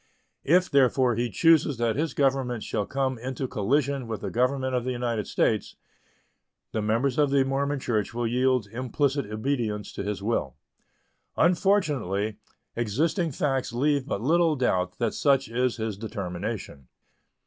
If, 0.43 0.67
therefore, 0.67 1.13
he 1.13 1.29
chooses 1.29 1.77
that 1.77 1.95
his 1.95 2.15
government 2.15 2.63
shall 2.63 2.87
come 2.87 3.19
into 3.19 3.47
collision 3.47 4.07
with 4.07 4.21
the 4.21 4.31
Government 4.31 4.73
of 4.73 4.83
the 4.83 4.89
United 4.89 5.27
States, 5.27 5.75
the 6.71 6.81
members 6.81 7.19
of 7.19 7.29
the 7.29 7.43
Mormon 7.45 7.79
Church 7.79 8.11
will 8.11 8.25
yield 8.25 8.65
implicit 8.71 9.27
obedience 9.27 9.93
to 9.93 10.01
his 10.01 10.23
will. 10.23 10.55
Unfortunately, 11.37 12.37
existing 12.75 13.31
facts 13.31 13.73
leave 13.73 14.07
but 14.07 14.21
little 14.23 14.55
doubt 14.55 14.97
that 14.97 15.13
such 15.13 15.47
is 15.49 15.77
his 15.77 15.99
determination. 15.99 16.87